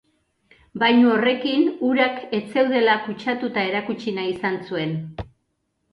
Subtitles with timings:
[0.83, 5.01] Bainu horrekin, urak ez zeudela kutsatuta erakutsi nahi izan zuen.